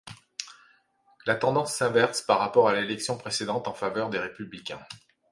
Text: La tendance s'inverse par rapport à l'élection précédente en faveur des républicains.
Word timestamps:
La 1.27 1.35
tendance 1.35 1.75
s'inverse 1.75 2.23
par 2.23 2.39
rapport 2.39 2.67
à 2.67 2.73
l'élection 2.73 3.19
précédente 3.19 3.67
en 3.67 3.75
faveur 3.75 4.09
des 4.09 4.17
républicains. 4.17 4.83